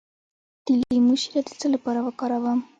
[0.65, 2.59] د لیمو شیره د څه لپاره وکاروم؟